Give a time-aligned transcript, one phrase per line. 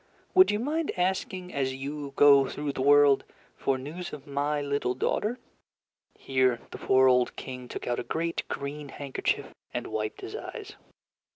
[0.33, 3.23] Would you mind asking, as you go through the world,
[3.55, 5.37] for news of my little daughter?"
[6.17, 10.75] (Here the poor old King took out a great green handkerchief and wiped his eyes.)